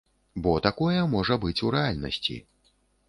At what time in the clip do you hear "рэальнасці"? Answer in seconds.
1.77-2.41